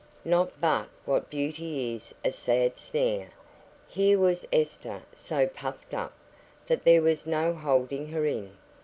[0.25, 3.29] Not but what beauty is a sad snare.
[3.87, 6.13] Here was Esther so puffed up,
[6.65, 8.57] that there was no holding her in.